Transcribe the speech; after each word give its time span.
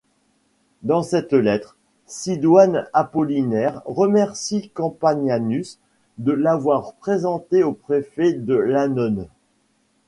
Dans 0.81 1.03
cette 1.03 1.31
lettre, 1.33 1.77
Sidoine 2.07 2.87
Apollinaire 2.91 3.83
remercie 3.85 4.71
Campanianus 4.71 5.77
de 6.17 6.31
l'avoir 6.31 6.93
présenté 6.95 7.61
au 7.61 7.73
préfet 7.73 8.33
de 8.33 8.55
l'annone. 8.55 9.27